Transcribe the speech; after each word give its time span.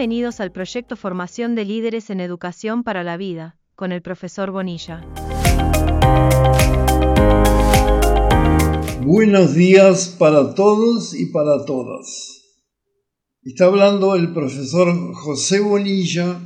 Bienvenidos 0.00 0.40
al 0.40 0.50
proyecto 0.50 0.96
Formación 0.96 1.54
de 1.54 1.66
Líderes 1.66 2.08
en 2.08 2.20
Educación 2.20 2.84
para 2.84 3.04
la 3.04 3.18
Vida, 3.18 3.58
con 3.74 3.92
el 3.92 4.00
profesor 4.00 4.50
Bonilla. 4.50 5.06
Buenos 9.04 9.52
días 9.54 10.16
para 10.18 10.54
todos 10.54 11.14
y 11.14 11.26
para 11.26 11.66
todas. 11.66 12.06
Está 13.42 13.66
hablando 13.66 14.16
el 14.16 14.32
profesor 14.32 14.88
José 15.12 15.60
Bonilla, 15.60 16.40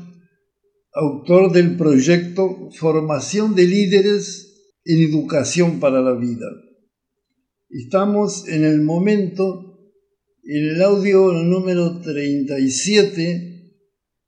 autor 0.93 1.53
del 1.53 1.77
proyecto 1.77 2.71
Formación 2.77 3.55
de 3.55 3.69
Líderes 3.69 4.81
en 4.85 5.01
Educación 5.01 5.79
para 5.79 6.01
la 6.01 6.15
Vida. 6.15 6.49
Estamos 7.69 8.49
en 8.49 8.65
el 8.65 8.81
momento 8.83 9.71
en 9.71 9.74
el 10.47 10.83
audio 10.83 11.33
número 11.33 12.01
37 12.03 13.73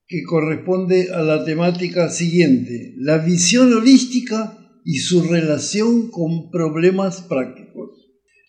que 0.08 0.22
corresponde 0.22 1.10
a 1.12 1.20
la 1.20 1.44
temática 1.44 2.08
siguiente, 2.08 2.94
la 2.96 3.18
visión 3.18 3.72
holística 3.72 4.56
y 4.84 4.98
su 4.98 5.22
relación 5.24 6.10
con 6.10 6.50
problemas 6.50 7.22
prácticos. 7.22 7.90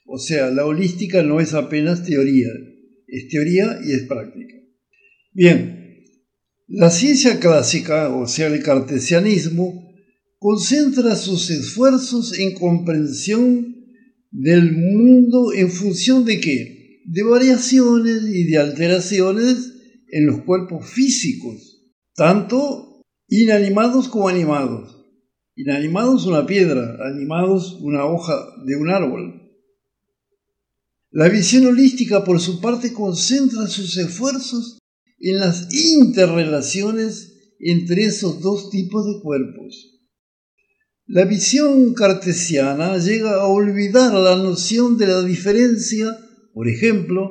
O 0.06 0.18
sea, 0.18 0.50
la 0.50 0.66
holística 0.66 1.24
no 1.24 1.42
es 1.42 1.54
apenas 1.54 2.06
teoría, 2.06 2.48
es 3.08 3.28
teoría 3.28 3.80
y 3.84 3.92
es 3.92 4.04
práctica. 4.04 4.54
Bien, 5.34 6.06
la 6.68 6.90
ciencia 6.90 7.40
clásica, 7.40 8.16
o 8.16 8.28
sea, 8.28 8.48
el 8.48 8.64
cartesianismo, 8.64 9.94
concentra 10.38 11.16
sus 11.16 11.50
esfuerzos 11.50 12.38
en 12.40 12.54
comprensión 12.54 13.76
del 14.32 14.72
mundo 14.72 15.52
en 15.54 15.70
función 15.70 16.24
de 16.24 16.40
qué? 16.40 16.77
De 17.08 17.24
variaciones 17.24 18.24
y 18.24 18.44
de 18.44 18.58
alteraciones 18.58 19.74
en 20.10 20.26
los 20.26 20.42
cuerpos 20.42 20.90
físicos, 20.90 21.82
tanto 22.14 23.02
inanimados 23.30 24.10
como 24.10 24.28
animados. 24.28 24.94
Inanimados 25.56 26.26
una 26.26 26.46
piedra, 26.46 26.98
animados 27.08 27.78
una 27.82 28.06
hoja 28.06 28.36
de 28.66 28.76
un 28.76 28.90
árbol. 28.90 29.42
La 31.10 31.30
visión 31.30 31.66
holística, 31.66 32.26
por 32.26 32.42
su 32.42 32.60
parte, 32.60 32.92
concentra 32.92 33.68
sus 33.68 33.98
esfuerzos 33.98 34.78
en 35.18 35.40
las 35.40 35.74
interrelaciones 35.74 37.56
entre 37.60 38.04
esos 38.04 38.42
dos 38.42 38.70
tipos 38.70 39.06
de 39.06 39.22
cuerpos. 39.24 40.02
La 41.06 41.24
visión 41.24 41.94
cartesiana 41.94 42.98
llega 42.98 43.36
a 43.36 43.48
olvidar 43.48 44.14
la 44.14 44.36
noción 44.36 44.98
de 44.98 45.08
la 45.08 45.22
diferencia 45.22 46.18
por 46.58 46.68
ejemplo, 46.68 47.30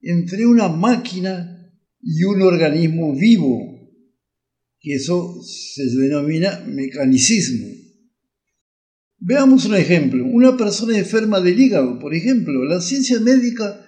entre 0.00 0.44
una 0.44 0.66
máquina 0.66 1.70
y 2.02 2.24
un 2.24 2.42
organismo 2.42 3.14
vivo, 3.14 3.56
que 4.80 4.94
eso 4.96 5.40
se 5.44 5.84
denomina 5.84 6.64
mecanicismo. 6.66 7.68
Veamos 9.20 9.64
un 9.64 9.76
ejemplo. 9.76 10.26
Una 10.26 10.56
persona 10.56 10.98
enferma 10.98 11.40
del 11.40 11.60
hígado, 11.60 12.00
por 12.00 12.16
ejemplo, 12.16 12.64
la 12.64 12.80
ciencia 12.80 13.20
médica, 13.20 13.86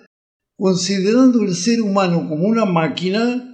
considerando 0.54 1.42
el 1.42 1.56
ser 1.56 1.82
humano 1.82 2.28
como 2.28 2.46
una 2.46 2.64
máquina 2.64 3.52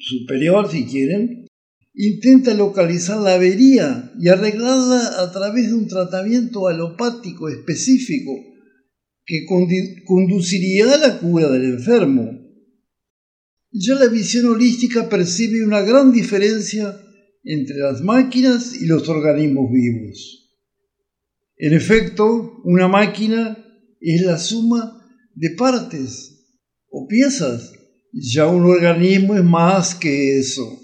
superior, 0.00 0.70
si 0.70 0.86
quieren, 0.86 1.48
intenta 1.92 2.54
localizar 2.54 3.20
la 3.20 3.34
avería 3.34 4.10
y 4.18 4.30
arreglarla 4.30 5.22
a 5.22 5.30
través 5.32 5.68
de 5.68 5.74
un 5.74 5.86
tratamiento 5.86 6.66
alopático 6.66 7.50
específico 7.50 8.53
que 9.26 9.44
conduciría 10.04 10.94
a 10.94 10.98
la 10.98 11.18
cura 11.18 11.50
del 11.50 11.64
enfermo. 11.64 12.30
Ya 13.72 13.94
la 13.94 14.06
visión 14.06 14.46
holística 14.46 15.08
percibe 15.08 15.64
una 15.64 15.80
gran 15.80 16.12
diferencia 16.12 16.96
entre 17.42 17.76
las 17.76 18.02
máquinas 18.02 18.74
y 18.80 18.86
los 18.86 19.08
organismos 19.08 19.70
vivos. 19.72 20.44
En 21.56 21.72
efecto, 21.72 22.60
una 22.64 22.88
máquina 22.88 23.58
es 24.00 24.22
la 24.22 24.38
suma 24.38 25.00
de 25.34 25.50
partes 25.50 26.46
o 26.90 27.06
piezas. 27.06 27.72
Ya 28.12 28.46
un 28.46 28.64
organismo 28.64 29.34
es 29.34 29.44
más 29.44 29.94
que 29.94 30.38
eso. 30.38 30.80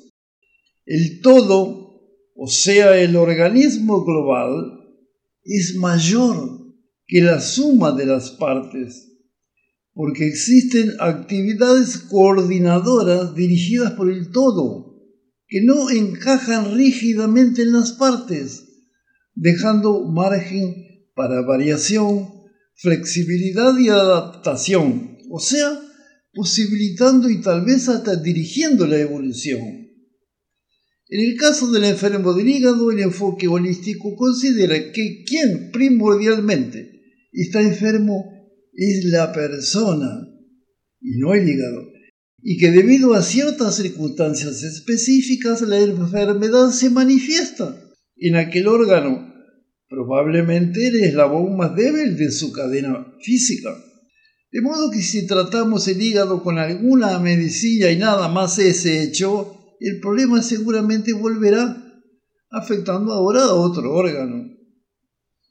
El 0.85 1.21
todo, 1.21 2.03
o 2.35 2.49
sea, 2.49 2.99
el 3.01 3.15
organismo 3.15 4.05
global, 4.05 4.81
es 5.45 5.77
mayor 5.77 6.60
que 7.11 7.21
la 7.23 7.41
suma 7.41 7.91
de 7.91 8.07
las 8.07 8.31
partes, 8.31 9.19
porque 9.93 10.29
existen 10.29 10.93
actividades 11.01 11.99
coordinadoras 11.99 13.35
dirigidas 13.35 13.95
por 13.95 14.13
el 14.13 14.31
todo, 14.31 14.95
que 15.49 15.61
no 15.61 15.91
encajan 15.91 16.77
rígidamente 16.77 17.63
en 17.63 17.73
las 17.73 17.91
partes, 17.91 18.63
dejando 19.35 20.05
margen 20.05 21.09
para 21.17 21.43
variación, 21.43 22.29
flexibilidad 22.77 23.77
y 23.77 23.89
adaptación, 23.89 25.19
o 25.31 25.41
sea, 25.41 25.81
posibilitando 26.33 27.29
y 27.29 27.41
tal 27.41 27.65
vez 27.65 27.89
hasta 27.89 28.15
dirigiendo 28.15 28.87
la 28.87 28.99
evolución. 28.99 29.89
En 31.09 31.29
el 31.29 31.37
caso 31.37 31.73
del 31.73 31.83
enfermo 31.87 32.35
del 32.35 32.49
hígado, 32.49 32.93
el 32.93 33.01
enfoque 33.01 33.49
holístico 33.49 34.15
considera 34.15 34.93
que 34.93 35.25
quien 35.27 35.73
primordialmente 35.73 37.00
está 37.33 37.61
enfermo 37.61 38.25
es 38.73 39.05
la 39.05 39.33
persona 39.33 40.29
y 41.01 41.19
no 41.19 41.35
el 41.35 41.49
hígado. 41.49 41.89
Y 42.43 42.57
que 42.59 42.71
debido 42.71 43.15
a 43.15 43.23
ciertas 43.23 43.77
circunstancias 43.77 44.63
específicas 44.63 45.61
la 45.63 45.79
enfermedad 45.79 46.71
se 46.71 46.91
manifiesta 46.91 47.77
en 48.17 48.37
aquel 48.37 48.69
órgano. 48.69 49.29
Probablemente 49.89 50.89
el 50.89 51.05
eslabón 51.05 51.57
más 51.57 51.75
débil 51.75 52.17
de 52.17 52.31
su 52.31 52.53
cadena 52.53 53.15
física. 53.23 53.77
De 54.53 54.63
modo 54.63 54.91
que 54.91 55.03
si 55.03 55.27
tratamos 55.27 55.87
el 55.89 56.01
hígado 56.01 56.43
con 56.43 56.59
alguna 56.59 57.19
medicina 57.19 57.91
y 57.91 57.97
nada 57.97 58.29
más 58.29 58.59
ese 58.59 59.03
hecho, 59.03 59.77
el 59.81 60.01
problema 60.01 60.43
seguramente 60.43 61.13
volverá, 61.13 61.77
afectando 62.51 63.13
ahora 63.13 63.45
a 63.45 63.55
otro 63.55 63.93
órgano. 63.93 64.50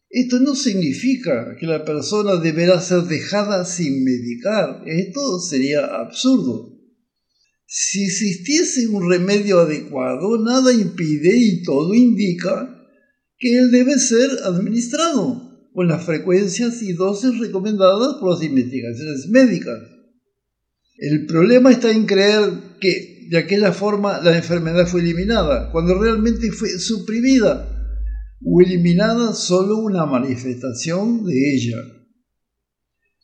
Esto 0.09 0.39
no 0.39 0.55
significa 0.55 1.55
que 1.59 1.67
la 1.67 1.85
persona 1.85 2.37
deberá 2.37 2.81
ser 2.81 3.03
dejada 3.03 3.63
sin 3.63 4.03
medicar. 4.03 4.81
Esto 4.87 5.39
sería 5.39 5.85
absurdo. 5.85 6.75
Si 7.67 8.05
existiese 8.05 8.87
un 8.87 9.07
remedio 9.07 9.59
adecuado, 9.59 10.43
nada 10.43 10.73
impide 10.73 11.37
y 11.37 11.61
todo 11.61 11.93
indica 11.93 12.75
que 13.37 13.59
él 13.59 13.69
debe 13.69 13.99
ser 13.99 14.31
administrado 14.43 15.69
con 15.73 15.87
las 15.87 16.03
frecuencias 16.03 16.81
y 16.81 16.93
dosis 16.93 17.37
recomendadas 17.37 18.15
por 18.19 18.33
las 18.33 18.43
investigaciones 18.43 19.27
médicas. 19.27 19.79
El 20.97 21.27
problema 21.27 21.71
está 21.71 21.91
en 21.91 22.07
creer 22.07 22.77
que 22.81 23.27
de 23.29 23.37
aquella 23.37 23.71
forma 23.71 24.19
la 24.21 24.35
enfermedad 24.35 24.87
fue 24.87 25.01
eliminada, 25.01 25.71
cuando 25.71 26.01
realmente 26.01 26.51
fue 26.51 26.69
suprimida 26.79 27.78
o 28.43 28.61
eliminada 28.61 29.33
solo 29.33 29.77
una 29.77 30.05
manifestación 30.05 31.25
de 31.25 31.55
ella. 31.55 31.77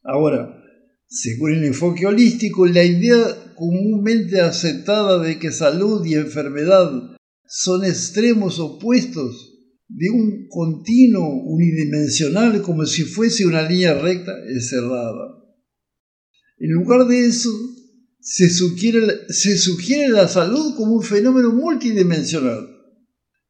Ahora, 0.03 0.61
según 1.07 1.53
el 1.53 1.65
enfoque 1.65 2.05
holístico, 2.05 2.65
la 2.65 2.83
idea 2.83 3.53
comúnmente 3.55 4.41
aceptada 4.41 5.19
de 5.19 5.39
que 5.39 5.51
salud 5.51 6.05
y 6.05 6.15
enfermedad 6.15 6.91
son 7.47 7.85
extremos 7.85 8.59
opuestos 8.59 9.53
de 9.87 10.09
un 10.09 10.47
continuo 10.49 11.43
unidimensional 11.43 12.61
como 12.61 12.85
si 12.85 13.03
fuese 13.03 13.45
una 13.45 13.61
línea 13.61 13.93
recta 13.93 14.33
es 14.49 14.69
cerrada. 14.69 15.43
En 16.57 16.71
lugar 16.71 17.07
de 17.07 17.27
eso, 17.27 17.49
se 18.19 18.49
sugiere, 18.49 19.27
se 19.29 19.57
sugiere 19.57 20.09
la 20.09 20.27
salud 20.27 20.75
como 20.75 20.95
un 20.95 21.03
fenómeno 21.03 21.51
multidimensional 21.51 22.74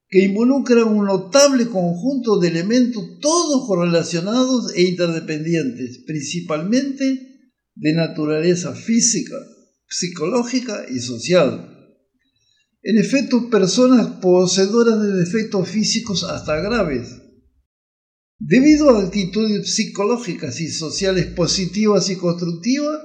que 0.08 0.24
involucra 0.24 0.86
un 0.86 1.06
notable 1.06 1.68
conjunto 1.68 2.40
de 2.40 2.50
elementos 2.50 3.20
todos 3.20 3.68
correlacionados 3.68 4.74
e 4.76 4.84
interdependientes, 4.84 6.04
principalmente 6.06 7.04
de 7.76 7.94
naturaleza 7.94 8.74
física, 8.74 9.36
psicológica 9.88 10.86
y 10.90 11.00
social. 11.00 11.72
En 12.84 12.98
efecto, 13.00 13.50
personas 13.50 14.20
poseedoras 14.22 15.02
de 15.02 15.12
defectos 15.14 15.68
físicos 15.68 16.24
hasta 16.24 16.60
graves. 16.60 17.10
Debido 18.38 18.90
a 18.92 19.04
actitudes 19.04 19.76
psicológicas 19.76 20.62
y 20.62 20.70
sociales 20.70 21.28
positivas 21.28 22.10
y 22.10 22.16
constructivas, 22.16 23.00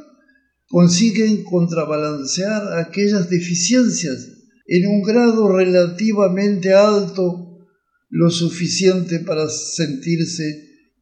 consiguen 0.66 1.44
contrabalancear 1.44 2.78
aquellas 2.78 3.30
deficiencias 3.30 4.39
en 4.72 4.86
un 4.86 5.02
grado 5.02 5.48
relativamente 5.48 6.72
alto, 6.72 7.66
lo 8.08 8.30
suficiente 8.30 9.18
para 9.18 9.48
sentirse 9.48 10.44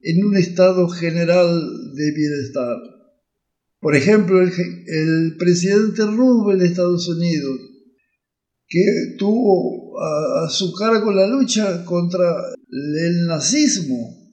en 0.00 0.24
un 0.24 0.36
estado 0.38 0.88
general 0.88 1.92
de 1.94 2.12
bienestar. 2.12 2.76
Por 3.78 3.94
ejemplo, 3.94 4.40
el, 4.40 5.36
presidente 5.38 6.02
Roosevelt 6.02 6.60
de 6.62 6.66
Estados 6.66 7.08
Unidos, 7.08 7.60
que 8.66 9.16
tuvo 9.18 10.00
a, 10.00 10.48
su 10.48 10.72
cargo 10.72 11.12
la 11.12 11.26
lucha 11.26 11.84
contra 11.84 12.26
el 12.70 13.26
nazismo, 13.26 14.32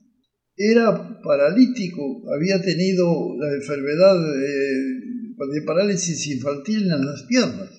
era 0.55 1.21
paralítico, 1.21 2.23
había 2.33 2.61
tenido 2.61 3.35
la 3.37 3.53
enfermedad 3.53 4.15
de, 4.15 5.61
parálisis 5.65 6.25
infantil 6.27 6.83
en 6.83 7.05
las 7.05 7.23
piernas. 7.23 7.69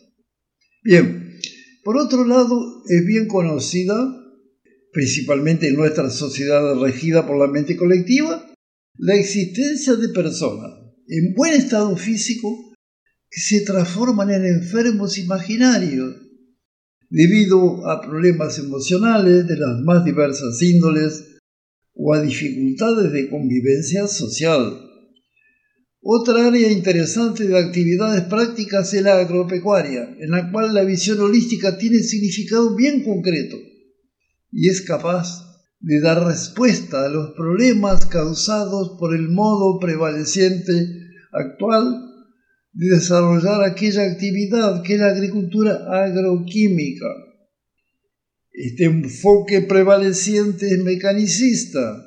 Bien, 0.85 1.26
por 1.87 1.99
otro 1.99 2.25
lado, 2.25 2.83
es 2.89 3.07
bien 3.07 3.29
conocida, 3.29 3.95
principalmente 4.93 5.69
en 5.69 5.77
nuestra 5.77 6.11
sociedad 6.11 6.75
regida 6.81 7.25
por 7.25 7.39
la 7.39 7.47
mente 7.47 7.77
colectiva, 7.77 8.45
la 8.99 9.15
existencia 9.15 9.95
de 9.95 10.09
personas 10.09 10.73
en 11.07 11.33
buen 11.33 11.53
estado 11.53 11.97
físico 11.97 12.75
que 13.31 13.41
se 13.41 13.61
transforman 13.61 14.33
en 14.33 14.47
enfermos 14.47 15.17
imaginarios 15.17 16.17
debido 17.09 17.89
a 17.89 18.01
problemas 18.01 18.59
emocionales 18.59 19.47
de 19.47 19.57
las 19.57 19.79
más 19.85 20.05
diversas 20.05 20.61
índoles 20.63 21.37
o 21.95 22.15
a 22.15 22.21
dificultades 22.21 23.13
de 23.13 23.31
convivencia 23.31 24.09
social. 24.09 24.86
Otra 26.09 26.47
área 26.47 26.71
interesante 26.71 27.49
de 27.49 27.59
actividades 27.59 28.23
prácticas 28.27 28.95
es 28.95 29.03
la 29.03 29.19
agropecuaria, 29.19 30.09
en 30.21 30.31
la 30.31 30.53
cual 30.53 30.73
la 30.73 30.85
visión 30.85 31.19
holística 31.19 31.79
tiene 31.79 31.99
significado 31.99 32.77
bien 32.77 33.03
concreto 33.03 33.57
y 34.53 34.69
es 34.69 34.83
capaz 34.83 35.67
de 35.81 36.01
dar 36.01 36.25
respuesta 36.25 37.05
a 37.05 37.09
los 37.09 37.33
problemas 37.33 38.07
causados 38.07 38.97
por 39.01 39.17
el 39.17 39.31
modo 39.31 39.81
prevaleciente 39.81 40.73
actual 41.33 42.01
de 42.73 42.89
desarrollar 42.95 43.65
aquella 43.65 44.05
actividad 44.05 44.85
que 44.85 44.95
es 44.95 45.01
la 45.01 45.09
agricultura 45.09 45.89
agroquímica. 45.91 47.09
Este 48.53 48.85
enfoque 48.85 49.63
prevaleciente 49.63 50.73
es 50.73 50.79
mecanicista, 50.85 52.06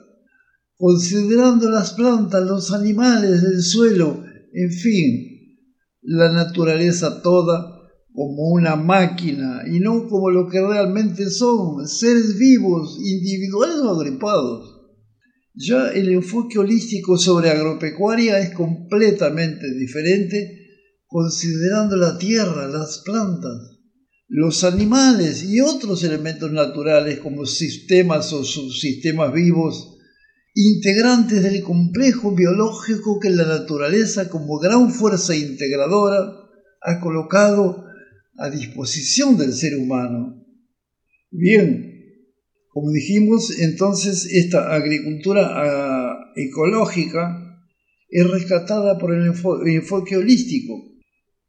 considerando 0.80 1.70
las 1.70 1.92
plantas, 1.92 2.42
los 2.48 2.72
animales, 2.72 3.44
el 3.44 3.62
suelo, 3.62 4.24
en 4.54 4.72
fin, 4.72 5.58
la 6.02 6.32
naturaleza 6.32 7.22
toda 7.22 7.76
como 8.14 8.52
una 8.54 8.78
máquina 8.78 9.64
y 9.70 9.82
no 9.82 10.08
como 10.08 10.30
lo 10.30 10.48
que 10.48 10.62
realmente 10.62 11.30
son, 11.30 11.86
seres 11.86 12.38
vivos, 12.38 12.98
individuales 12.98 13.76
o 13.80 13.90
agrupados. 13.90 14.78
Ya 15.54 15.90
el 15.90 16.14
enfoque 16.14 16.58
holístico 16.58 17.18
sobre 17.18 17.50
agropecuaria 17.50 18.40
es 18.40 18.52
completamente 18.52 19.70
diferente 19.78 20.66
considerando 21.08 21.98
la 21.98 22.18
tierra, 22.18 22.70
las 22.70 23.00
plantas, 23.04 23.80
los 24.30 24.64
animales 24.64 25.44
y 25.44 25.60
otros 25.60 26.06
elementos 26.06 26.54
naturales 26.54 27.20
como 27.20 27.46
sistemas 27.46 28.32
o 28.32 28.46
subsistemas 28.46 29.34
vivos 29.34 29.98
integrantes 30.62 31.42
del 31.42 31.64
complejo 31.64 32.36
biológico 32.36 33.20
que 33.20 33.30
la 33.30 33.46
naturaleza 33.46 34.30
como 34.30 34.60
gran 34.60 34.92
fuerza 34.92 35.34
integradora 35.36 36.34
ha 36.82 37.00
colocado 37.00 37.86
a 38.38 38.50
disposición 38.50 39.38
del 39.38 39.54
ser 39.54 39.78
humano. 39.78 40.46
Bien, 41.32 41.90
como 42.68 42.92
dijimos, 42.92 43.58
entonces 43.60 44.26
esta 44.26 44.74
agricultura 44.74 45.48
ah, 45.50 46.32
ecológica 46.36 47.58
es 48.10 48.30
rescatada 48.30 48.98
por 48.98 49.14
el 49.14 49.28
enfoque 49.28 50.18
holístico. 50.18 50.74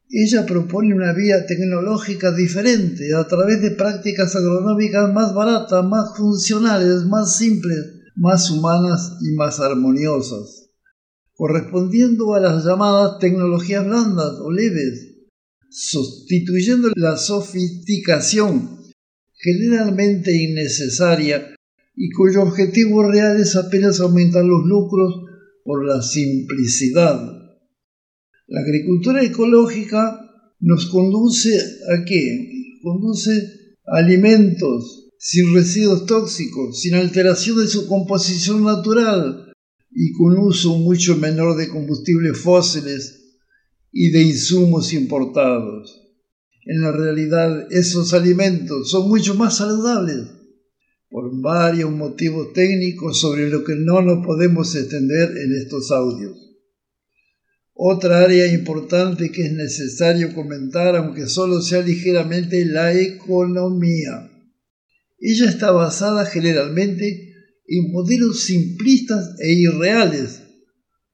Ella 0.09 0.47
propone 0.47 0.95
una 0.95 1.12
vía 1.12 1.47
tecnológica 1.47 2.33
diferente 2.33 3.15
a 3.15 3.27
través 3.27 3.61
de 3.61 3.73
prácticas 3.73 4.37
agronómicas 4.37 5.12
más 5.12 5.35
baratas, 5.35 5.85
más 5.85 6.17
funcionales, 6.17 7.05
más 7.07 7.37
simples, 7.37 8.00
más 8.21 8.51
humanas 8.51 9.17
y 9.23 9.35
más 9.35 9.61
armoniosas, 9.61 10.69
correspondiendo 11.33 12.35
a 12.35 12.41
las 12.41 12.67
llamadas 12.67 13.19
tecnologías 13.19 13.87
blandas 13.87 14.35
o 14.43 14.53
leves, 14.53 15.17
sustituyendo 15.71 16.91
la 16.97 17.17
sofisticación 17.17 18.79
generalmente 19.33 20.37
innecesaria 20.37 21.55
y 21.97 22.11
cuyo 22.11 22.43
objetivo 22.43 23.11
real 23.11 23.41
es 23.41 23.57
apenas 23.57 24.01
aumentar 24.01 24.45
los 24.45 24.67
lucros 24.67 25.15
por 25.65 25.87
la 25.87 26.03
simplicidad. 26.03 27.19
La 28.49 28.61
agricultura 28.61 29.23
ecológica 29.23 30.21
nos 30.59 30.91
conduce 30.91 31.57
a 31.57 32.05
qué? 32.05 32.81
Conduce 32.83 33.77
alimentos 33.87 35.10
sin 35.23 35.53
residuos 35.55 36.07
tóxicos, 36.07 36.81
sin 36.81 36.95
alteración 36.95 37.59
de 37.59 37.69
su 37.69 37.87
composición 37.87 38.65
natural 38.65 39.53
y 39.91 40.13
con 40.13 40.39
uso 40.39 40.79
mucho 40.79 41.15
menor 41.15 41.59
de 41.59 41.69
combustibles 41.69 42.39
fósiles 42.39 43.37
y 43.93 44.13
de 44.13 44.23
insumos 44.23 44.95
importados. 44.95 46.01
En 46.65 46.81
la 46.81 46.93
realidad 46.93 47.71
esos 47.71 48.15
alimentos 48.15 48.91
son 48.91 49.09
mucho 49.09 49.35
más 49.35 49.59
saludables 49.59 50.27
por 51.11 51.39
varios 51.43 51.91
motivos 51.91 52.55
técnicos 52.55 53.21
sobre 53.21 53.51
lo 53.51 53.63
que 53.63 53.75
no 53.77 54.01
nos 54.01 54.25
podemos 54.25 54.75
extender 54.75 55.37
en 55.37 55.55
estos 55.55 55.91
audios. 55.91 56.39
Otra 57.75 58.21
área 58.21 58.47
importante 58.47 59.31
que 59.31 59.45
es 59.45 59.53
necesario 59.53 60.35
comentar, 60.35 60.97
aunque 60.97 61.27
solo 61.27 61.61
sea 61.61 61.83
ligeramente, 61.83 62.65
la 62.65 62.95
economía. 62.95 64.30
Ella 65.21 65.51
está 65.51 65.71
basada 65.71 66.25
generalmente 66.25 67.35
en 67.67 67.93
modelos 67.93 68.45
simplistas 68.45 69.37
e 69.39 69.53
irreales, 69.53 70.43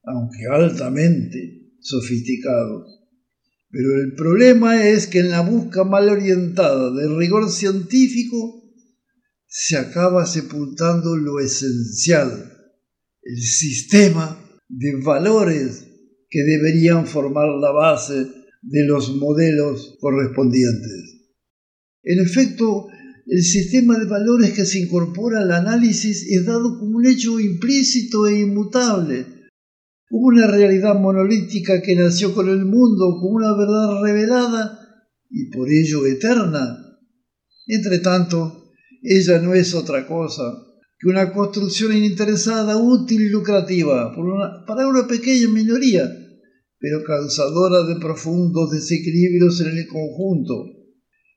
aunque 0.04 0.46
altamente 0.50 1.72
sofisticados. 1.80 2.96
Pero 3.68 4.00
el 4.00 4.14
problema 4.14 4.88
es 4.88 5.08
que 5.08 5.18
en 5.18 5.30
la 5.30 5.40
busca 5.40 5.84
mal 5.84 6.08
orientada 6.08 6.94
del 6.94 7.18
rigor 7.18 7.50
científico 7.50 8.62
se 9.46 9.76
acaba 9.76 10.24
sepultando 10.24 11.16
lo 11.16 11.40
esencial, 11.40 12.52
el 13.22 13.40
sistema 13.42 14.40
de 14.68 14.96
valores 15.02 15.84
que 16.30 16.42
deberían 16.42 17.06
formar 17.06 17.48
la 17.60 17.72
base 17.72 18.26
de 18.62 18.86
los 18.86 19.14
modelos 19.16 19.96
correspondientes. 20.00 21.16
En 22.02 22.20
efecto, 22.20 22.86
el 23.26 23.42
sistema 23.42 23.98
de 23.98 24.06
valores 24.06 24.52
que 24.52 24.64
se 24.64 24.78
incorpora 24.80 25.40
al 25.40 25.52
análisis 25.52 26.26
es 26.30 26.46
dado 26.46 26.78
como 26.78 26.98
un 26.98 27.06
hecho 27.06 27.40
implícito 27.40 28.26
e 28.26 28.40
inmutable, 28.40 29.36
Hubo 30.08 30.28
una 30.28 30.46
realidad 30.46 30.94
monolítica 30.94 31.82
que 31.82 31.96
nació 31.96 32.32
con 32.32 32.48
el 32.48 32.64
mundo 32.64 33.16
como 33.20 33.36
una 33.36 33.56
verdad 33.56 34.02
revelada 34.02 34.78
y 35.28 35.50
por 35.50 35.68
ello 35.68 36.06
eterna. 36.06 36.78
Entre 37.66 37.98
tanto, 37.98 38.70
ella 39.02 39.40
no 39.40 39.54
es 39.54 39.74
otra 39.74 40.06
cosa 40.06 40.44
que 40.98 41.08
una 41.08 41.32
construcción 41.32 41.94
ininteresada, 41.94 42.76
útil 42.76 43.20
y 43.22 43.28
lucrativa 43.28 44.14
para 44.66 44.88
una 44.88 45.06
pequeña 45.08 45.48
minoría, 45.48 46.08
pero 46.78 47.02
causadora 47.04 47.82
de 47.82 48.00
profundos 48.00 48.70
desequilibrios 48.70 49.60
en 49.60 49.76
el 49.76 49.86
conjunto. 49.88 50.75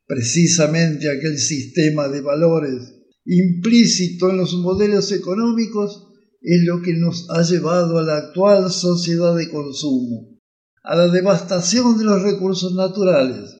Precisamente 0.09 1.07
aquel 1.07 1.37
sistema 1.37 2.07
de 2.07 2.21
valores 2.21 2.95
implícito 3.25 4.31
en 4.31 4.37
los 4.37 4.55
modelos 4.55 5.11
económicos 5.11 6.07
es 6.41 6.63
lo 6.63 6.81
que 6.81 6.93
nos 6.93 7.29
ha 7.29 7.43
llevado 7.43 7.99
a 7.99 8.01
la 8.01 8.17
actual 8.17 8.71
sociedad 8.71 9.35
de 9.35 9.49
consumo, 9.49 10.39
a 10.81 10.95
la 10.95 11.09
devastación 11.09 11.99
de 11.99 12.05
los 12.05 12.23
recursos 12.23 12.73
naturales, 12.73 13.59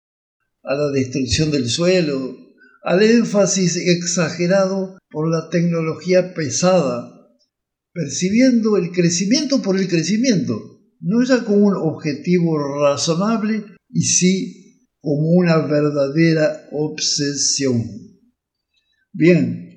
a 0.63 0.73
la 0.73 0.89
destrucción 0.89 1.51
del 1.51 1.69
suelo, 1.69 2.35
al 2.83 3.03
énfasis 3.03 3.77
exagerado 3.77 4.97
por 5.11 5.29
la 5.29 5.51
tecnología 5.51 6.33
pesada, 6.33 7.29
percibiendo 7.93 8.75
el 8.75 8.89
crecimiento 8.89 9.61
por 9.61 9.79
el 9.79 9.87
crecimiento, 9.87 10.81
no 10.99 11.23
ya 11.23 11.45
como 11.45 11.67
un 11.67 11.75
objetivo 11.75 12.57
razonable 12.81 13.65
y 13.91 14.01
sí 14.01 14.58
como 15.01 15.31
una 15.31 15.57
verdadera 15.67 16.67
obsesión. 16.71 17.83
Bien, 19.11 19.69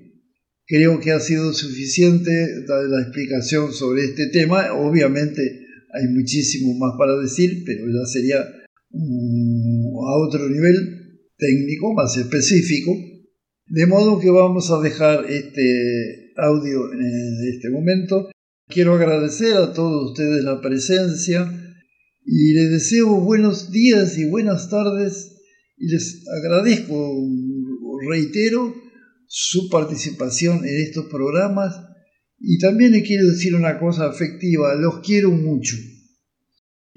Creo 0.73 1.01
que 1.01 1.11
ha 1.13 1.21
sido 1.21 1.53
suficiente 1.53 2.31
la 2.67 3.03
explicación 3.03 3.75
sobre 3.75 4.05
este 4.05 4.29
tema. 4.29 4.73
Obviamente 4.73 5.43
hay 5.93 6.09
muchísimo 6.09 6.73
más 6.79 6.95
para 6.97 7.19
decir, 7.19 7.63
pero 7.67 7.85
ya 7.89 8.07
sería 8.07 8.39
a 8.41 10.19
otro 10.27 10.49
nivel 10.49 11.21
técnico, 11.37 11.93
más 11.93 12.17
específico. 12.17 12.91
De 13.67 13.87
modo 13.87 14.19
que 14.19 14.31
vamos 14.31 14.71
a 14.71 14.81
dejar 14.81 15.31
este 15.31 16.33
audio 16.37 16.91
en 16.91 17.53
este 17.53 17.69
momento. 17.69 18.31
Quiero 18.67 18.95
agradecer 18.95 19.55
a 19.57 19.75
todos 19.75 20.13
ustedes 20.13 20.43
la 20.43 20.63
presencia 20.63 21.62
Y 22.25 22.55
les 22.55 22.71
deseo 22.71 23.21
buenos 23.21 23.73
días 23.73 24.17
y 24.17 24.29
buenas 24.29 24.71
tardes 24.71 25.41
y 25.77 25.89
les 25.89 26.25
agradezco, 26.29 26.95
reitero, 28.09 28.75
su 29.27 29.69
participación 29.69 30.65
en 30.65 30.83
estos 30.83 31.07
programas 31.07 31.75
y 32.39 32.59
también 32.59 32.93
les 32.93 33.07
quiero 33.07 33.27
decir 33.27 33.57
una 33.57 33.79
cosa 33.81 34.07
afectiva, 34.07 34.75
los 34.77 35.01
quiero 35.01 35.31
mucho. 35.31 35.77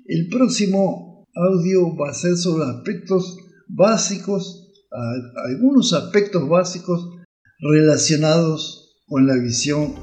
El 0.05 0.29
próximo 0.29 1.27
audio 1.33 1.95
va 1.97 2.11
a 2.11 2.13
ser 2.13 2.37
sobre 2.37 2.65
aspectos 2.65 3.35
básicos, 3.67 4.71
algunos 5.47 5.93
aspectos 5.93 6.47
básicos 6.47 7.09
relacionados 7.59 9.01
con 9.07 9.25
la 9.25 9.37
visión 9.37 9.95